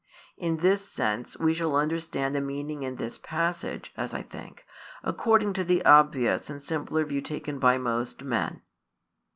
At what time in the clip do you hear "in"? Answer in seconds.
0.35-0.57, 2.81-2.95